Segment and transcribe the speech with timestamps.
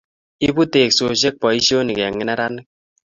[0.47, 2.67] Ibu teksosiek boisionik eng neranik